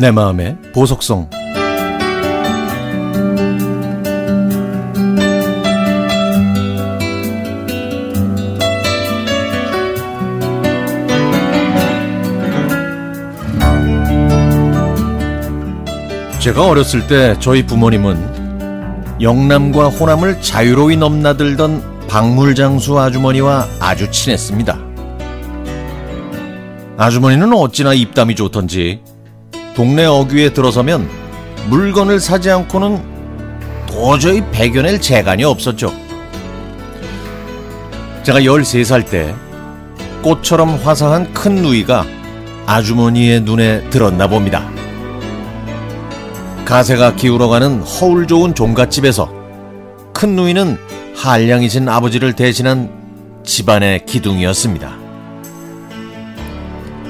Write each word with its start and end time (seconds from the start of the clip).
내 0.00 0.10
마음의 0.10 0.56
보석성 0.72 1.28
제가 16.38 16.66
어렸을 16.66 17.06
때 17.06 17.36
저희 17.38 17.66
부모님은 17.66 19.20
영남과 19.20 19.90
호남을 19.90 20.40
자유로이 20.40 20.96
넘나들던 20.96 22.06
박물장수 22.08 22.98
아주머니와 22.98 23.68
아주 23.80 24.10
친했습니다. 24.10 24.78
아주머니는 26.96 27.52
어찌나 27.52 27.92
입담이 27.92 28.34
좋던지 28.34 29.02
동네 29.74 30.04
어귀에 30.04 30.52
들어서면 30.52 31.08
물건을 31.68 32.20
사지 32.20 32.50
않고는 32.50 33.02
도저히 33.86 34.42
배겨낼 34.50 35.00
재간이 35.00 35.44
없었죠. 35.44 35.92
제가 38.22 38.40
13살 38.40 39.08
때 39.08 39.34
꽃처럼 40.22 40.76
화사한 40.76 41.32
큰 41.32 41.56
누이가 41.56 42.04
아주머니의 42.66 43.40
눈에 43.40 43.88
들었나 43.90 44.28
봅니다. 44.28 44.70
가세가 46.64 47.16
기울어가는 47.16 47.80
허울 47.80 48.26
좋은 48.26 48.54
종갓집에서 48.54 49.32
큰 50.12 50.36
누이는 50.36 50.78
한량이신 51.16 51.88
아버지를 51.88 52.34
대신한 52.34 52.90
집안의 53.44 54.06
기둥이었습니다. 54.06 54.99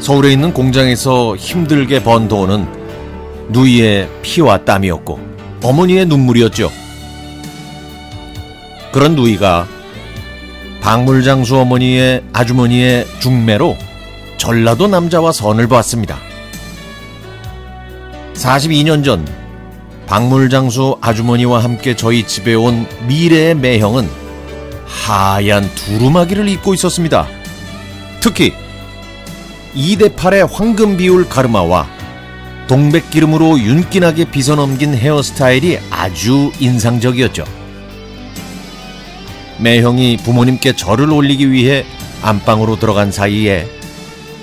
서울에 0.01 0.33
있는 0.33 0.55
공장에서 0.55 1.37
힘들게 1.37 2.03
번 2.03 2.27
돈은 2.27 2.67
누이의 3.51 4.09
피와 4.23 4.65
땀이었고 4.65 5.21
어머니의 5.63 6.07
눈물이었죠. 6.07 6.73
그런 8.93 9.15
누이가 9.15 9.69
박물장수 10.81 11.59
어머니의 11.59 12.23
아주머니의 12.33 13.07
중매로 13.21 13.77
전라도 14.39 14.87
남자와 14.87 15.33
선을 15.33 15.69
보았습니다. 15.69 16.19
42년 18.33 19.05
전 19.05 19.29
박물장수 20.07 20.97
아주머니와 21.03 21.63
함께 21.63 21.95
저희 21.95 22.27
집에 22.27 22.55
온 22.55 22.87
미래의 23.07 23.55
매형은 23.55 24.09
하얀 24.87 25.69
두루마기를 25.75 26.49
입고 26.49 26.73
있었습니다. 26.73 27.29
특히 28.21 28.55
2대 29.75 30.17
8의 30.17 30.51
황금 30.51 30.97
비율 30.97 31.29
가르마와 31.29 31.89
동백기름으로 32.67 33.59
윤기나게 33.59 34.27
빗어 34.27 34.57
넘긴 34.57 34.95
헤어스타일이 34.95 35.79
아주 35.91 36.53
인상적이었죠. 36.59 37.45
매형이 39.59 40.19
부모님께 40.19 40.75
절을 40.75 41.13
올리기 41.13 41.51
위해 41.53 41.85
안방으로 42.23 42.79
들어간 42.79 43.13
사이에 43.13 43.67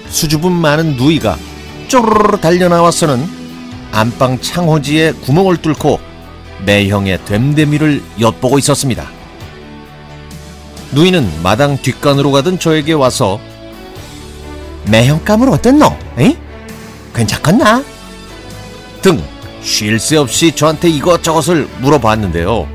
수줍음 0.10 0.52
많은 0.52 0.96
누이가 0.96 1.38
쪼르르 1.88 2.40
달려나와서는 2.40 3.26
안방 3.92 4.40
창호지에 4.40 5.14
구멍을 5.14 5.58
뚫고 5.58 6.00
매형의 6.66 7.26
됨됨이를 7.26 8.02
엿보고 8.20 8.60
있었습니다. 8.60 9.10
누이는 10.92 11.44
마당 11.44 11.78
뒷간으로 11.78 12.32
가던 12.32 12.60
저에게 12.60 12.94
와서 12.94 13.40
매형감은 14.90 15.50
어땠노? 15.50 15.98
에? 16.20 16.38
괜찮겠나? 17.14 17.84
등 19.02 19.38
쉴 19.68 20.00
새 20.00 20.16
없이 20.16 20.54
저한테 20.54 20.88
이것저것을 20.90 21.68
물어봤는데요. 21.80 22.68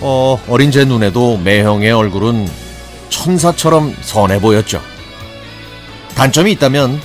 어, 0.00 0.38
어린 0.48 0.70
제 0.70 0.86
눈에도 0.86 1.36
매형의 1.36 1.92
얼굴은 1.92 2.48
천사처럼 3.10 3.94
선해 4.00 4.40
보였죠. 4.40 4.80
단점이 6.14 6.52
있다면 6.52 6.98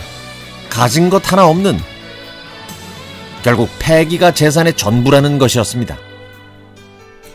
가진 0.70 1.10
것 1.10 1.30
하나 1.32 1.48
없는 1.48 1.78
결국 3.44 3.70
패기가 3.80 4.34
재산의 4.34 4.76
전부라는 4.76 5.38
것이었습니다. 5.38 5.98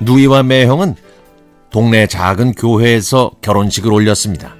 누이와 0.00 0.42
매형은 0.42 0.96
동네 1.70 2.06
작은 2.06 2.52
교회에서 2.52 3.32
결혼식을 3.42 3.92
올렸습니다. 3.92 4.54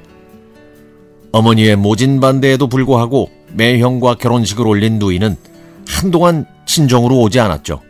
어머니의 1.35 1.75
모진 1.75 2.21
반대에도 2.21 2.69
불구하고 2.69 3.29
매형과 3.55 4.15
결혼식을 4.15 4.69
올린 4.69 5.01
누이는 5.01 5.37
한동안 5.85 6.47
친정으로 6.65 7.19
오지 7.23 7.41
않았죠. 7.41 7.81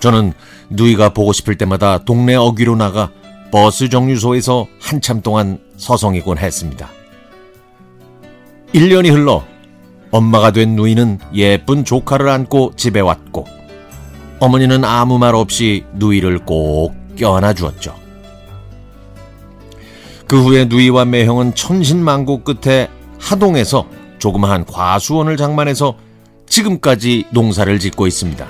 저는 0.00 0.32
누이가 0.70 1.10
보고 1.10 1.34
싶을 1.34 1.58
때마다 1.58 1.98
동네 1.98 2.34
어귀로 2.34 2.76
나가 2.76 3.10
버스 3.52 3.90
정류소에서 3.90 4.66
한참 4.80 5.20
동안 5.20 5.58
서성이곤 5.76 6.38
했습니다. 6.38 6.88
1년이 8.72 9.12
흘러 9.12 9.44
엄마가 10.10 10.52
된 10.52 10.76
누이는 10.76 11.18
예쁜 11.34 11.84
조카를 11.84 12.26
안고 12.30 12.72
집에 12.76 13.00
왔고 13.00 13.46
어머니는 14.40 14.82
아무 14.82 15.18
말 15.18 15.34
없이 15.34 15.84
누이를 15.92 16.38
꼭 16.38 16.94
껴안아 17.16 17.52
주었죠. 17.52 18.05
그 20.28 20.42
후에 20.42 20.64
누이와 20.64 21.04
매형은 21.04 21.54
천신만고 21.54 22.42
끝에 22.42 22.88
하동에서 23.20 23.86
조그마한 24.18 24.64
과수원을 24.64 25.36
장만해서 25.36 25.96
지금까지 26.48 27.26
농사를 27.30 27.78
짓고 27.78 28.06
있습니다. 28.06 28.46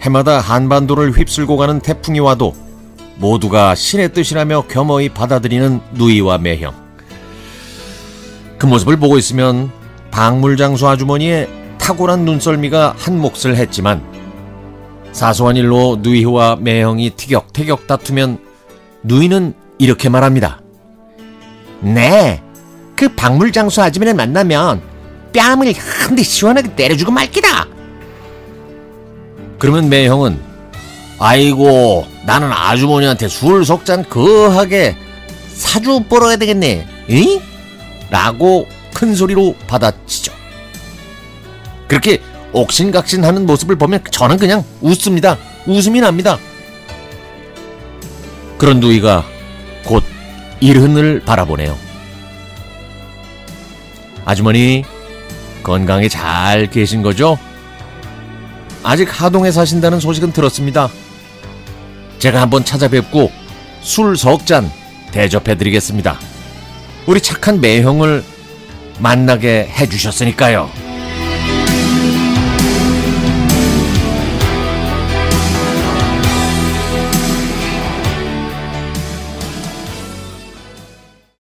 해마다 0.00 0.40
한반도를 0.40 1.12
휩쓸고 1.12 1.56
가는 1.56 1.80
태풍이 1.80 2.20
와도 2.20 2.54
모두가 3.16 3.74
신의 3.74 4.12
뜻이라며 4.12 4.66
겸허히 4.68 5.08
받아들이는 5.08 5.80
누이와 5.92 6.38
매형. 6.38 6.72
그 8.58 8.66
모습을 8.66 8.96
보고 8.96 9.18
있으면 9.18 9.70
박물장수 10.10 10.88
아주머니의 10.88 11.48
탁월한 11.78 12.24
눈썰미가 12.24 12.94
한 12.98 13.18
몫을 13.18 13.56
했지만 13.56 14.02
사소한 15.12 15.56
일로 15.56 15.98
누이와 16.00 16.56
매형이 16.56 17.10
티격태격 17.10 17.86
다투면 17.86 18.38
누이는 19.02 19.54
이렇게 19.78 20.08
말합니다. 20.08 20.60
네, 21.80 22.42
그 22.96 23.08
박물장수 23.14 23.80
아주머니를 23.82 24.14
만나면 24.16 24.82
뺨을 25.32 25.72
한 25.76 26.16
대 26.16 26.22
시원하게 26.22 26.74
때려주고 26.74 27.12
말기다. 27.12 27.66
그러면 29.58 29.88
매형은 29.88 30.40
아이고 31.18 32.06
나는 32.26 32.50
아주머니한테 32.52 33.28
술 33.28 33.64
속잔 33.64 34.08
거하게 34.08 34.96
사주 35.52 36.04
벌어야 36.08 36.36
되겠네. 36.36 36.86
응? 37.10 37.40
라고 38.10 38.66
큰 38.94 39.14
소리로 39.14 39.54
받아치죠. 39.66 40.32
그렇게 41.88 42.20
옥신각신하는 42.52 43.46
모습을 43.46 43.76
보면 43.76 44.02
저는 44.10 44.38
그냥 44.38 44.64
웃습니다. 44.80 45.36
웃음이 45.66 46.00
납니다. 46.00 46.38
그런 48.56 48.80
누이가 48.80 49.24
곧 49.88 50.04
일흔을 50.60 51.22
바라보네요. 51.24 51.76
아주머니 54.26 54.84
건강에 55.62 56.08
잘 56.08 56.68
계신 56.68 57.00
거죠? 57.02 57.38
아직 58.84 59.08
하동에 59.10 59.50
사신다는 59.50 59.98
소식은 59.98 60.32
들었습니다. 60.32 60.90
제가 62.18 62.40
한번 62.42 62.64
찾아뵙고 62.64 63.32
술 63.80 64.16
석 64.16 64.44
잔 64.44 64.70
대접해드리겠습니다. 65.12 66.18
우리 67.06 67.20
착한 67.22 67.60
매형을 67.60 68.22
만나게 68.98 69.68
해주셨으니까요. 69.70 70.87